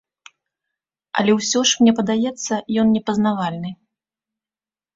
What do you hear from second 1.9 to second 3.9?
падаецца, ён непазнавальны.